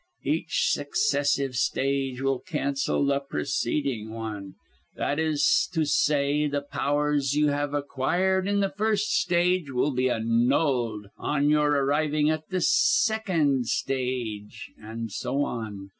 "Each 0.23 0.71
successive 0.71 1.53
stage 1.55 2.21
will 2.21 2.39
cancel 2.39 3.05
the 3.05 3.19
preceding 3.19 4.09
one 4.09 4.55
that 4.95 5.19
is 5.19 5.69
to 5.73 5.85
say, 5.85 6.47
the 6.47 6.63
powers 6.63 7.35
you 7.35 7.49
have 7.49 7.75
acquired 7.75 8.47
in 8.47 8.61
the 8.61 8.73
first 8.75 9.11
stage 9.13 9.69
will 9.69 9.91
be 9.91 10.09
annulled 10.09 11.09
on 11.19 11.51
your 11.51 11.69
arriving 11.69 12.31
at 12.31 12.49
the 12.49 12.61
second 12.61 13.67
stage, 13.67 14.71
and 14.75 15.11
so 15.11 15.43
on. 15.43 15.89